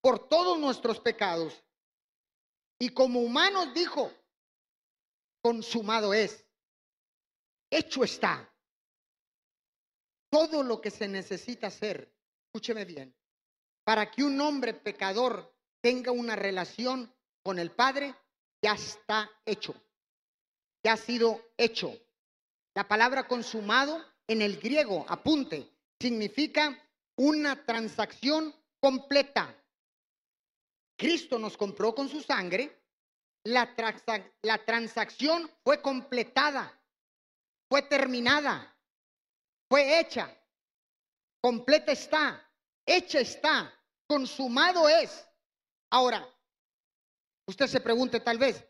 [0.00, 1.62] por todos nuestros pecados.
[2.78, 4.10] Y como humanos dijo,
[5.42, 6.46] consumado es,
[7.70, 8.50] hecho está.
[10.30, 12.14] Todo lo que se necesita hacer,
[12.46, 13.14] escúcheme bien,
[13.84, 17.12] para que un hombre pecador tenga una relación
[17.42, 18.14] con el Padre,
[18.62, 19.74] ya está hecho,
[20.84, 21.98] ya ha sido hecho.
[22.74, 26.78] La palabra consumado en el griego, apunte, significa
[27.16, 29.56] una transacción completa.
[30.96, 32.80] Cristo nos compró con su sangre,
[33.44, 33.74] la,
[34.42, 36.78] la transacción fue completada,
[37.68, 38.76] fue terminada,
[39.68, 40.36] fue hecha,
[41.40, 42.46] completa está,
[42.86, 43.72] hecha está,
[44.06, 45.26] consumado es.
[45.90, 46.26] Ahora,
[47.46, 48.64] usted se pregunte tal vez,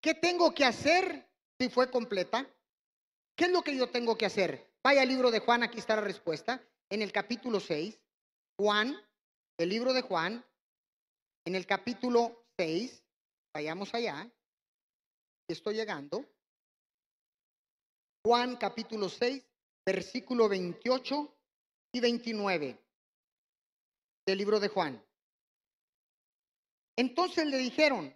[0.00, 1.26] ¿qué tengo que hacer
[1.58, 2.46] si fue completa?
[3.34, 4.70] ¿Qué es lo que yo tengo que hacer?
[4.82, 6.62] Vaya al libro de Juan, aquí está la respuesta.
[6.90, 7.98] En el capítulo 6,
[8.58, 9.00] Juan,
[9.56, 10.44] el libro de Juan,
[11.46, 13.02] en el capítulo 6,
[13.54, 14.30] vayamos allá,
[15.48, 16.24] estoy llegando.
[18.24, 19.42] Juan capítulo 6,
[19.86, 21.34] versículo 28
[21.92, 22.78] y 29
[24.26, 25.02] del libro de Juan.
[26.96, 28.14] Entonces le dijeron,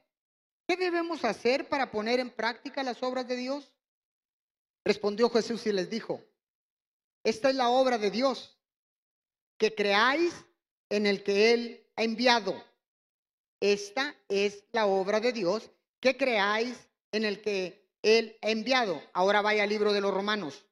[0.66, 3.72] ¿qué debemos hacer para poner en práctica las obras de Dios?
[4.84, 6.22] Respondió Jesús y les dijo,
[7.24, 8.56] esta es la obra de Dios,
[9.58, 10.32] que creáis
[10.90, 12.62] en el que Él ha enviado.
[13.60, 19.02] Esta es la obra de Dios, que creáis en el que Él ha enviado.
[19.12, 20.66] Ahora vaya al libro de los Romanos.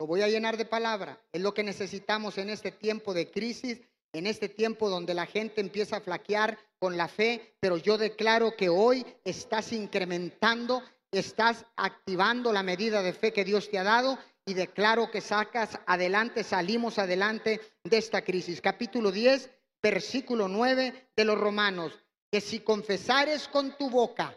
[0.00, 1.22] Lo voy a llenar de palabra.
[1.32, 3.80] Es lo que necesitamos en este tiempo de crisis,
[4.12, 8.56] en este tiempo donde la gente empieza a flaquear con la fe, pero yo declaro
[8.56, 14.18] que hoy estás incrementando, estás activando la medida de fe que Dios te ha dado
[14.44, 18.60] y declaro que sacas adelante, salimos adelante de esta crisis.
[18.60, 19.50] Capítulo 10,
[19.82, 21.98] versículo 9 de los Romanos,
[22.30, 24.36] que si confesares con tu boca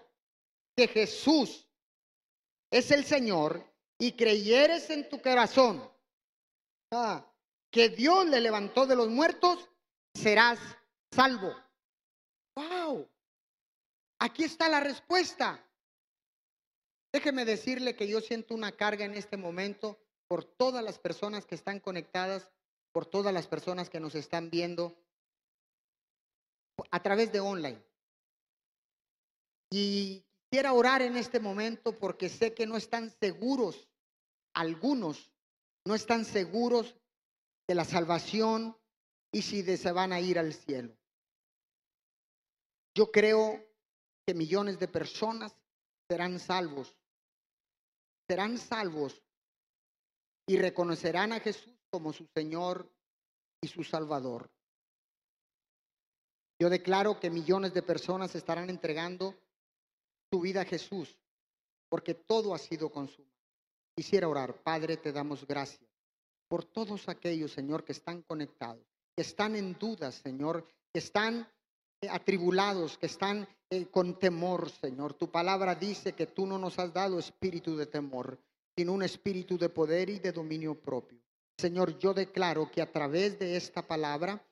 [0.76, 1.68] que Jesús
[2.72, 3.64] es el Señor
[3.98, 5.90] y creyeres en tu corazón
[6.92, 7.26] ah,
[7.76, 9.70] que Dios le levantó de los muertos,
[10.14, 10.58] serás
[11.12, 11.54] salvo.
[12.56, 13.06] ¡Wow!
[14.18, 15.62] Aquí está la respuesta.
[17.12, 21.56] Déjeme decirle que yo siento una carga en este momento por todas las personas que
[21.56, 22.50] están conectadas,
[22.94, 24.96] por todas las personas que nos están viendo
[26.92, 27.84] a través de online.
[29.70, 33.90] Y quiero orar en este momento porque sé que no están seguros,
[34.54, 35.30] algunos
[35.84, 36.96] no están seguros
[37.68, 38.78] de la salvación
[39.32, 40.96] y si se van a ir al cielo.
[42.96, 43.66] Yo creo
[44.26, 45.56] que millones de personas
[46.10, 46.96] serán salvos
[48.28, 49.24] serán salvos
[50.48, 52.92] y reconocerán a Jesús como su Señor
[53.62, 54.50] y su Salvador.
[56.60, 59.36] Yo declaro que millones de personas estarán entregando
[60.32, 61.18] su vida a Jesús,
[61.90, 63.34] porque todo ha sido consumado.
[63.96, 65.95] Quisiera orar, Padre, te damos gracias
[66.48, 68.84] por todos aquellos, Señor, que están conectados,
[69.16, 71.48] que están en dudas, Señor, que están
[72.02, 75.14] eh, atribulados, que están eh, con temor, Señor.
[75.14, 78.38] Tu palabra dice que tú no nos has dado espíritu de temor,
[78.76, 81.20] sino un espíritu de poder y de dominio propio.
[81.58, 84.46] Señor, yo declaro que a través de esta palabra,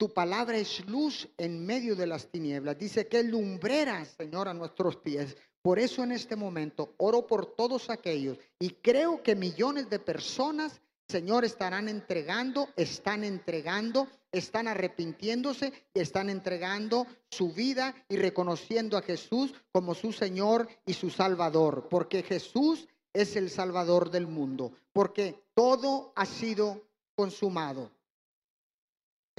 [0.00, 2.78] tu palabra es luz en medio de las tinieblas.
[2.78, 5.36] Dice que lumbrera, Señor, a nuestros pies.
[5.60, 10.80] Por eso en este momento oro por todos aquellos y creo que millones de personas
[11.06, 19.02] Señor, estarán entregando, están entregando, están arrepintiéndose y están entregando su vida y reconociendo a
[19.02, 25.42] Jesús como su Señor y su Salvador, porque Jesús es el Salvador del mundo, porque
[25.52, 26.80] todo ha sido
[27.16, 27.90] consumado.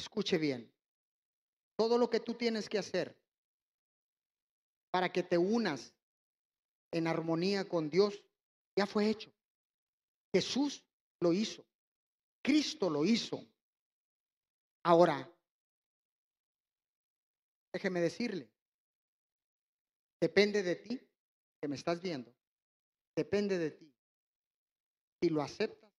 [0.01, 0.73] Escuche bien,
[1.77, 3.15] todo lo que tú tienes que hacer
[4.89, 5.93] para que te unas
[6.91, 8.23] en armonía con Dios
[8.75, 9.31] ya fue hecho.
[10.33, 10.83] Jesús
[11.19, 11.63] lo hizo.
[12.41, 13.47] Cristo lo hizo.
[14.83, 15.31] Ahora,
[17.71, 18.51] déjeme decirle,
[20.19, 20.99] depende de ti,
[21.61, 22.33] que me estás viendo,
[23.15, 23.93] depende de ti
[25.21, 25.93] si lo aceptas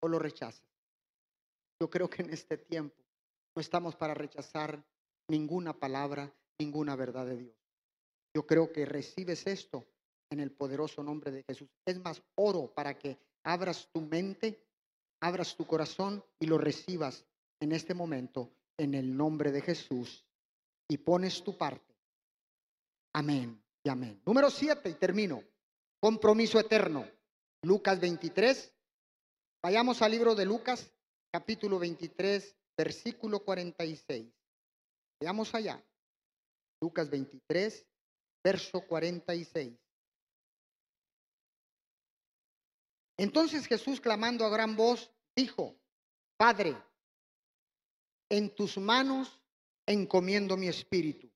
[0.00, 0.73] o lo rechazas.
[1.80, 2.96] Yo creo que en este tiempo
[3.54, 4.84] no estamos para rechazar
[5.28, 7.56] ninguna palabra, ninguna verdad de Dios.
[8.34, 9.86] Yo creo que recibes esto
[10.30, 11.68] en el poderoso nombre de Jesús.
[11.84, 14.66] Es más, oro para que abras tu mente,
[15.20, 17.24] abras tu corazón y lo recibas
[17.60, 20.26] en este momento en el nombre de Jesús
[20.88, 21.94] y pones tu parte.
[23.12, 24.20] Amén y amén.
[24.26, 25.42] Número siete, y termino.
[26.00, 27.06] Compromiso eterno.
[27.62, 28.74] Lucas 23.
[29.62, 30.92] Vayamos al libro de Lucas,
[31.34, 34.32] capítulo 23, versículo 46.
[35.18, 35.84] Veamos allá.
[36.80, 37.84] Lucas 23,
[38.44, 39.76] verso 46.
[43.16, 45.76] Entonces Jesús, clamando a gran voz, dijo,
[46.36, 46.80] Padre,
[48.28, 49.40] en tus manos
[49.86, 51.28] encomiendo mi espíritu.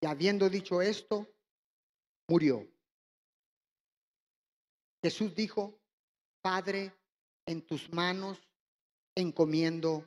[0.00, 1.28] Y habiendo dicho esto,
[2.26, 2.66] murió.
[5.04, 5.78] Jesús dijo,
[6.40, 6.90] Padre,
[7.44, 8.40] en tus manos
[9.16, 10.06] encomiendo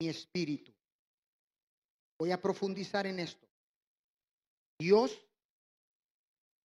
[0.00, 0.72] mi espíritu.
[2.18, 3.48] Voy a profundizar en esto.
[4.78, 5.18] Dios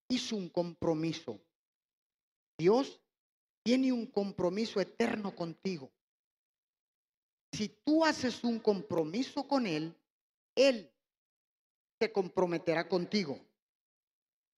[0.09, 1.39] hizo un compromiso.
[2.57, 2.99] Dios
[3.63, 5.91] tiene un compromiso eterno contigo.
[7.53, 9.95] Si tú haces un compromiso con Él,
[10.55, 10.91] Él
[11.99, 13.39] se comprometerá contigo.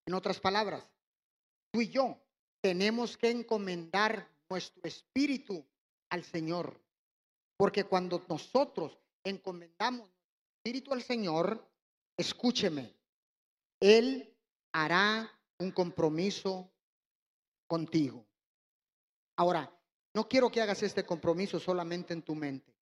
[0.08, 0.90] En otras palabras,
[1.72, 2.18] tú y yo
[2.62, 5.66] tenemos que encomendar nuestro espíritu
[6.10, 6.87] al Señor.
[7.58, 10.10] Porque cuando nosotros encomendamos
[10.58, 11.68] espíritu al Señor,
[12.16, 12.96] escúcheme,
[13.80, 14.38] Él
[14.72, 16.72] hará un compromiso
[17.68, 18.26] contigo.
[19.38, 19.72] Ahora,
[20.14, 22.74] no quiero que hagas este compromiso solamente en tu mente.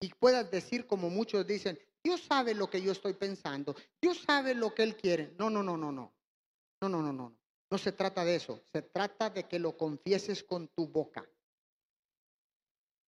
[0.00, 4.54] Y puedas decir como muchos dicen, Dios sabe lo que yo estoy pensando, Dios sabe
[4.54, 5.34] lo que Él quiere.
[5.38, 6.12] No, no, no, no, no.
[6.80, 7.36] No, no, no, no.
[7.70, 8.62] No se trata de eso.
[8.72, 11.28] Se trata de que lo confieses con tu boca.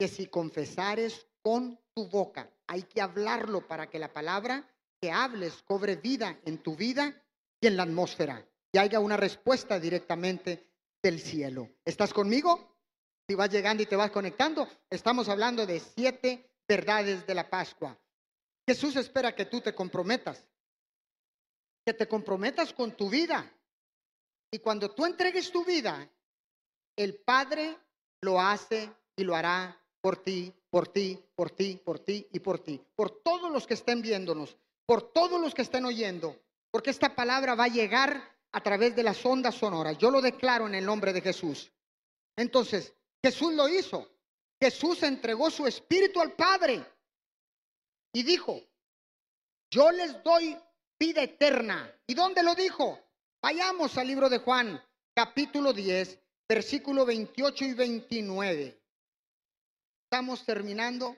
[0.02, 4.68] Que si confesares con tu boca, hay que hablarlo para que la palabra
[5.00, 7.22] que hables cobre vida en tu vida
[7.60, 8.44] y en la atmósfera.
[8.72, 10.66] Y haya una respuesta directamente
[11.00, 11.68] del cielo.
[11.84, 12.80] ¿Estás conmigo?
[13.28, 17.96] Si vas llegando y te vas conectando, estamos hablando de siete verdades de la Pascua.
[18.66, 20.44] Jesús espera que tú te comprometas,
[21.86, 23.48] que te comprometas con tu vida.
[24.50, 26.10] Y cuando tú entregues tu vida,
[26.96, 27.78] el Padre
[28.20, 32.58] lo hace y lo hará por ti, por ti, por ti, por ti y por
[32.58, 32.78] ti.
[32.94, 36.36] Por todos los que estén viéndonos, por todos los que estén oyendo.
[36.70, 39.96] Porque esta palabra va a llegar a través de las ondas sonoras.
[39.98, 41.72] Yo lo declaro en el nombre de Jesús.
[42.36, 44.08] Entonces, Jesús lo hizo.
[44.60, 46.84] Jesús entregó su espíritu al Padre
[48.12, 48.60] y dijo,
[49.70, 50.56] yo les doy
[50.98, 51.94] vida eterna.
[52.06, 52.98] ¿Y dónde lo dijo?
[53.40, 54.82] Vayamos al libro de Juan,
[55.14, 58.81] capítulo 10, versículo 28 y 29.
[60.12, 61.16] Estamos terminando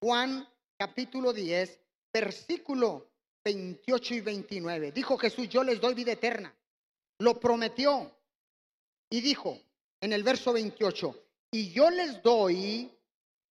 [0.00, 1.78] Juan, capítulo 10,
[2.12, 3.06] versículo
[3.44, 4.90] 28 y 29.
[4.90, 6.52] Dijo Jesús, yo les doy vida eterna.
[7.20, 8.10] Lo prometió
[9.08, 9.60] y dijo
[10.00, 12.90] en el verso 28, y yo les doy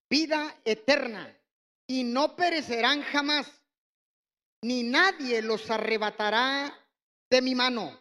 [0.09, 1.39] vida eterna
[1.87, 3.49] y no perecerán jamás,
[4.61, 6.77] ni nadie los arrebatará
[7.29, 7.97] de mi mano.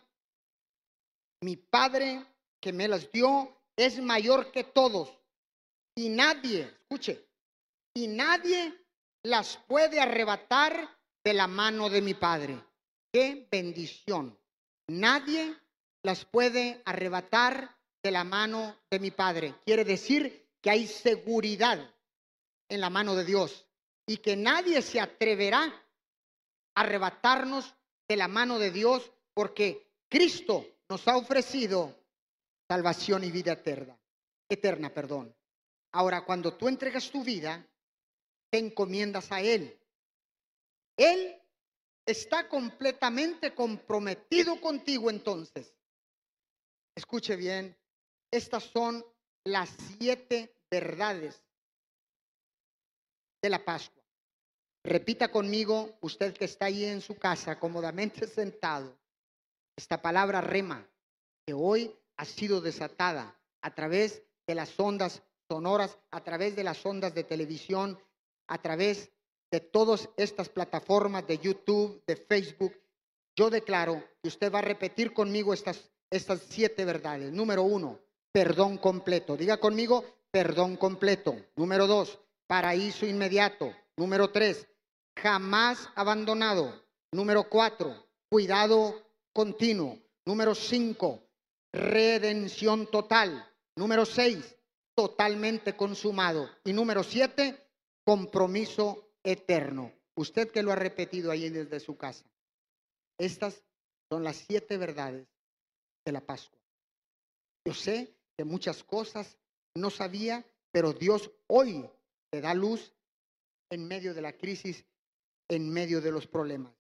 [1.41, 2.27] Mi Padre
[2.61, 5.21] que me las dio es mayor que todos
[5.95, 7.25] y nadie, escuche,
[7.95, 8.75] y nadie
[9.23, 12.61] las puede arrebatar de la mano de mi Padre.
[13.13, 14.37] Qué bendición.
[14.89, 15.57] Nadie
[16.03, 19.55] las puede arrebatar de la mano de mi Padre.
[19.65, 21.79] Quiere decir que hay seguridad
[22.69, 23.69] en la mano de Dios
[24.07, 25.63] y que nadie se atreverá
[26.75, 27.73] a arrebatarnos
[28.09, 31.95] de la mano de Dios porque Cristo nos ha ofrecido
[32.69, 33.97] salvación y vida eterna.
[34.49, 35.33] Eterna, perdón.
[35.93, 37.67] Ahora, cuando tú entregas tu vida,
[38.51, 39.79] te encomiendas a Él.
[40.97, 41.41] Él
[42.07, 45.75] está completamente comprometido contigo entonces.
[46.97, 47.77] Escuche bien,
[48.31, 49.05] estas son
[49.45, 51.43] las siete verdades
[53.43, 54.03] de la Pascua.
[54.85, 58.99] Repita conmigo, usted que está ahí en su casa, cómodamente sentado,
[59.77, 60.87] esta palabra rema,
[61.47, 66.87] que hoy ha sido desatada a través de las ondas sonoras, a través de las
[66.87, 67.99] ondas de televisión,
[68.47, 69.11] a través
[69.51, 72.73] de todas estas plataformas de YouTube, de Facebook.
[73.35, 77.33] Yo declaro que usted va a repetir conmigo estas, estas siete verdades.
[77.33, 77.99] Número uno,
[78.31, 79.37] perdón completo.
[79.37, 81.35] Diga conmigo, perdón completo.
[81.57, 83.75] Número dos, paraíso inmediato.
[83.97, 84.69] Número tres,
[85.17, 86.81] jamás abandonado.
[87.11, 89.99] Número cuatro, cuidado continuo.
[90.25, 91.25] Número cinco,
[91.73, 93.45] redención total.
[93.75, 94.57] Número seis,
[95.01, 96.51] totalmente consumado.
[96.63, 97.59] Y número siete,
[98.05, 99.91] compromiso eterno.
[100.15, 102.27] Usted que lo ha repetido ahí desde su casa.
[103.17, 103.65] Estas
[104.11, 105.27] son las siete verdades
[106.05, 106.61] de la Pascua.
[107.65, 109.39] Yo sé que muchas cosas
[109.75, 111.89] no sabía, pero Dios hoy
[112.31, 112.93] te da luz
[113.71, 114.85] en medio de la crisis,
[115.49, 116.75] en medio de los problemas.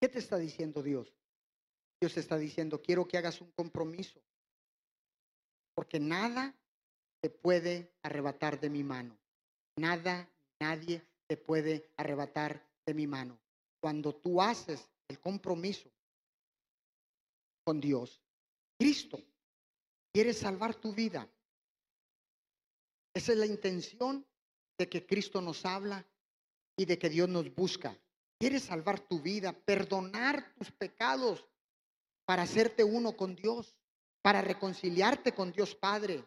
[0.00, 1.14] ¿Qué te está diciendo Dios?
[2.00, 4.20] Dios está diciendo, quiero que hagas un compromiso,
[5.76, 6.56] porque nada
[7.20, 9.18] te puede arrebatar de mi mano.
[9.76, 10.28] Nada,
[10.60, 13.38] nadie te puede arrebatar de mi mano.
[13.80, 15.90] Cuando tú haces el compromiso
[17.64, 18.22] con Dios,
[18.78, 19.22] Cristo
[20.12, 21.28] quiere salvar tu vida.
[23.14, 24.26] Esa es la intención
[24.78, 26.06] de que Cristo nos habla
[26.76, 27.98] y de que Dios nos busca.
[28.38, 31.44] Quiere salvar tu vida, perdonar tus pecados
[32.24, 33.74] para hacerte uno con Dios,
[34.22, 36.24] para reconciliarte con Dios Padre.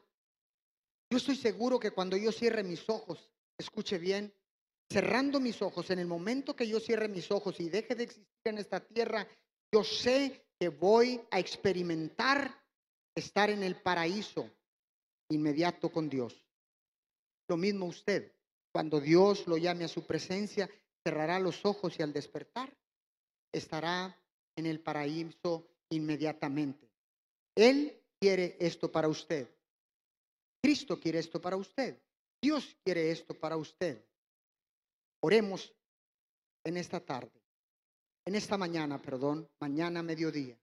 [1.12, 4.34] Yo estoy seguro que cuando yo cierre mis ojos, escuche bien,
[4.90, 8.28] cerrando mis ojos, en el momento que yo cierre mis ojos y deje de existir
[8.46, 9.28] en esta tierra,
[9.74, 12.64] yo sé que voy a experimentar
[13.14, 14.50] estar en el paraíso
[15.30, 16.48] inmediato con Dios.
[17.50, 18.32] Lo mismo usted,
[18.72, 20.70] cuando Dios lo llame a su presencia,
[21.04, 22.74] cerrará los ojos y al despertar
[23.52, 24.18] estará
[24.56, 26.90] en el paraíso inmediatamente.
[27.54, 29.50] Él quiere esto para usted.
[30.62, 32.00] Cristo quiere esto para usted.
[32.42, 34.04] Dios quiere esto para usted.
[35.22, 35.74] Oremos
[36.64, 37.42] en esta tarde,
[38.26, 40.58] en esta mañana, perdón, mañana mediodía.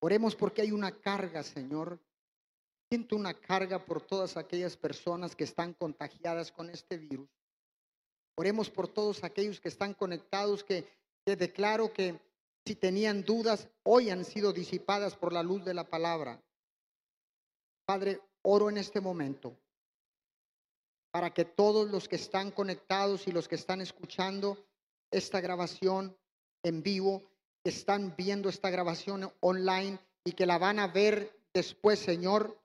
[0.00, 1.98] Oremos porque hay una carga, Señor.
[2.90, 7.28] Siento una carga por todas aquellas personas que están contagiadas con este virus.
[8.36, 10.88] Oremos por todos aquellos que están conectados, que,
[11.24, 12.18] que declaro que
[12.66, 16.42] si tenían dudas, hoy han sido disipadas por la luz de la palabra.
[17.84, 19.56] Padre, oro en este momento
[21.10, 24.64] para que todos los que están conectados y los que están escuchando
[25.10, 26.16] esta grabación
[26.62, 27.22] en vivo,
[27.64, 32.56] que están viendo esta grabación online y que la van a ver después, Señor,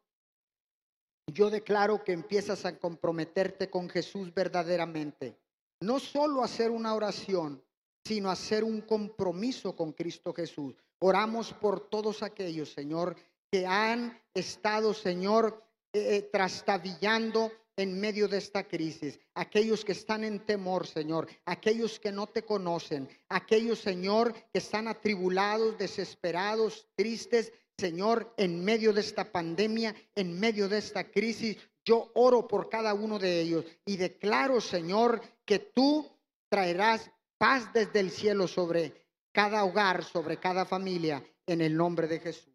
[1.28, 5.36] yo declaro que empiezas a comprometerte con Jesús verdaderamente.
[5.82, 7.64] No solo hacer una oración,
[8.06, 10.76] sino hacer un compromiso con Cristo Jesús.
[11.00, 13.16] Oramos por todos aquellos, Señor,
[13.52, 15.65] que han estado, Señor,
[15.98, 22.12] eh, trastabillando en medio de esta crisis, aquellos que están en temor, Señor, aquellos que
[22.12, 29.32] no te conocen, aquellos, Señor, que están atribulados, desesperados, tristes, Señor, en medio de esta
[29.32, 34.60] pandemia, en medio de esta crisis, yo oro por cada uno de ellos y declaro,
[34.60, 36.10] Señor, que tú
[36.50, 42.20] traerás paz desde el cielo sobre cada hogar, sobre cada familia, en el nombre de
[42.20, 42.54] Jesús.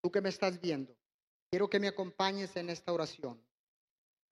[0.00, 0.96] Tú que me estás viendo,
[1.52, 3.40] quiero que me acompañes en esta oración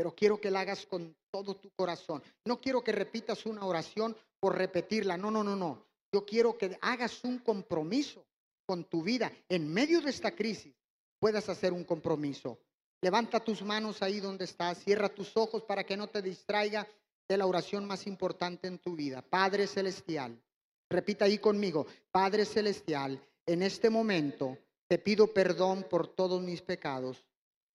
[0.00, 2.22] pero quiero que la hagas con todo tu corazón.
[2.46, 5.18] No quiero que repitas una oración por repetirla.
[5.18, 5.84] No, no, no, no.
[6.10, 8.24] Yo quiero que hagas un compromiso
[8.64, 9.30] con tu vida.
[9.46, 10.74] En medio de esta crisis,
[11.18, 12.58] puedas hacer un compromiso.
[13.02, 16.88] Levanta tus manos ahí donde estás, cierra tus ojos para que no te distraiga
[17.28, 19.20] de la oración más importante en tu vida.
[19.20, 20.42] Padre Celestial,
[20.88, 24.56] repita ahí conmigo, Padre Celestial, en este momento
[24.90, 27.24] te pido perdón por todos mis pecados,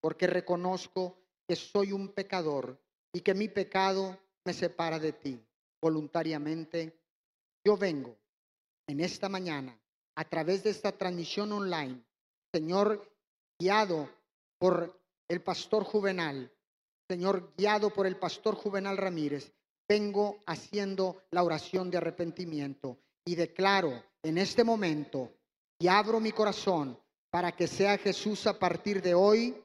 [0.01, 1.15] porque reconozco
[1.47, 2.77] que soy un pecador
[3.13, 5.41] y que mi pecado me separa de ti
[5.81, 6.99] voluntariamente.
[7.63, 8.17] Yo vengo
[8.85, 9.79] en esta mañana
[10.15, 12.03] a través de esta transmisión online,
[12.53, 13.09] Señor,
[13.57, 14.09] guiado
[14.57, 14.99] por
[15.29, 16.51] el pastor Juvenal,
[17.09, 19.53] Señor, guiado por el pastor Juvenal Ramírez,
[19.87, 25.31] vengo haciendo la oración de arrepentimiento y declaro en este momento
[25.79, 26.99] y abro mi corazón
[27.35, 29.61] para que sea Jesús a partir de hoy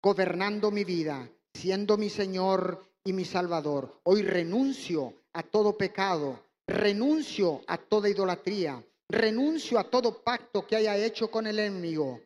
[0.00, 4.00] gobernando mi vida, siendo mi Señor y mi Salvador.
[4.04, 6.38] Hoy renuncio a todo pecado,
[6.68, 12.20] renuncio a toda idolatría, renuncio a todo pacto que haya hecho con el enemigo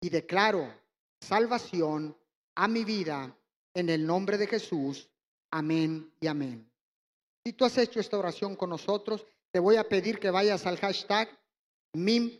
[0.00, 0.72] y declaro
[1.20, 2.16] salvación
[2.54, 3.36] a mi vida
[3.74, 5.08] en el nombre de Jesús.
[5.50, 6.70] Amén y amén.
[7.44, 10.78] Si tú has hecho esta oración con nosotros, te voy a pedir que vayas al
[10.78, 11.28] hashtag
[11.94, 12.30] MIM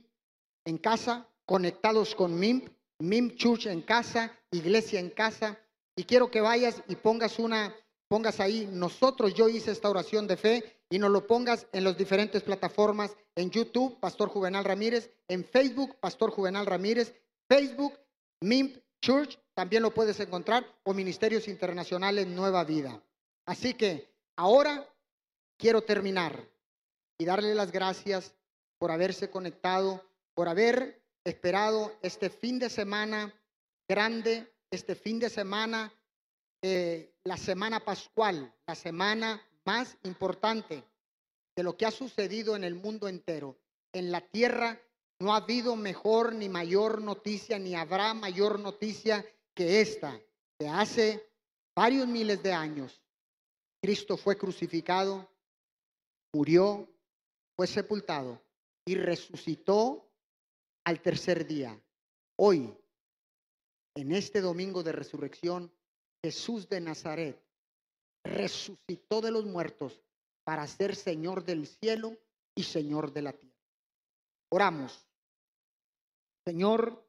[0.65, 2.63] en casa, conectados con MIM
[3.01, 5.59] MIM Church en casa, iglesia en casa.
[5.97, 7.75] Y quiero que vayas y pongas una,
[8.07, 11.99] pongas ahí, nosotros, yo hice esta oración de fe y nos lo pongas en las
[11.99, 17.17] diferentes plataformas, en YouTube, Pastor Juvenal Ramírez, en Facebook, Pastor Juvenal Ramírez,
[17.49, 17.95] Facebook,
[18.41, 23.03] MIM Church, también lo puedes encontrar, o Ministerios Internacionales Nueva Vida.
[23.45, 24.87] Así que ahora
[25.59, 26.49] quiero terminar
[27.19, 28.35] y darle las gracias
[28.79, 33.35] por haberse conectado, por haber esperado este fin de semana
[33.89, 35.93] grande, este fin de semana,
[36.63, 40.85] eh, la semana pascual, la semana más importante
[41.57, 43.59] de lo que ha sucedido en el mundo entero.
[43.93, 44.81] En la tierra
[45.19, 50.19] no ha habido mejor ni mayor noticia, ni habrá mayor noticia que esta,
[50.59, 51.29] que hace
[51.75, 53.01] varios miles de años
[53.83, 55.27] Cristo fue crucificado,
[56.35, 56.87] murió,
[57.57, 58.41] fue sepultado
[58.85, 60.10] y resucitó
[60.85, 61.81] al tercer día.
[62.37, 62.75] Hoy,
[63.95, 65.73] en este domingo de resurrección,
[66.23, 67.43] Jesús de Nazaret
[68.25, 70.01] resucitó de los muertos
[70.45, 72.17] para ser Señor del cielo
[72.55, 73.57] y Señor de la tierra.
[74.51, 75.07] Oramos.
[76.45, 77.07] Señor,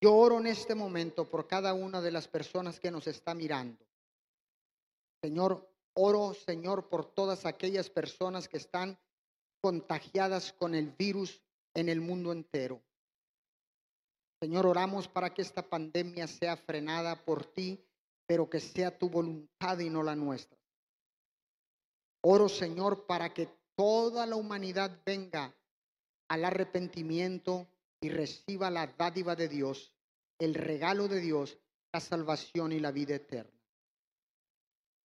[0.00, 3.84] yo oro en este momento por cada una de las personas que nos está mirando.
[5.22, 8.98] Señor, oro, Señor, por todas aquellas personas que están
[9.62, 11.42] contagiadas con el virus
[11.74, 12.82] en el mundo entero.
[14.40, 17.84] Señor, oramos para que esta pandemia sea frenada por ti,
[18.26, 20.58] pero que sea tu voluntad y no la nuestra.
[22.22, 25.54] Oro, Señor, para que toda la humanidad venga
[26.28, 27.66] al arrepentimiento
[28.00, 29.92] y reciba la dádiva de Dios,
[30.38, 31.58] el regalo de Dios,
[31.92, 33.52] la salvación y la vida eterna.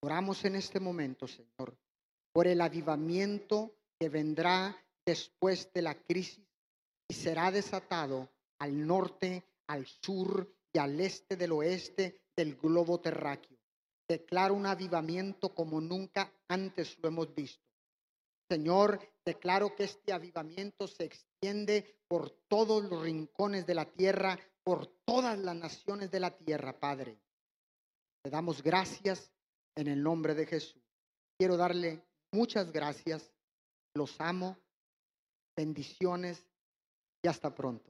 [0.02, 1.78] Oramos en este momento, Señor,
[2.32, 6.49] por el avivamiento que vendrá después de la crisis
[7.10, 8.30] y será desatado
[8.60, 13.58] al norte, al sur y al este del oeste del globo terráqueo.
[14.08, 17.64] Declaro un avivamiento como nunca antes lo hemos visto.
[18.50, 24.88] Señor, declaro que este avivamiento se extiende por todos los rincones de la tierra, por
[25.06, 27.20] todas las naciones de la tierra, Padre.
[28.24, 29.32] Te damos gracias
[29.76, 30.82] en el nombre de Jesús.
[31.38, 33.32] Quiero darle muchas gracias.
[33.94, 34.58] Los amo.
[35.56, 36.49] Bendiciones
[37.24, 37.86] y hasta pronto.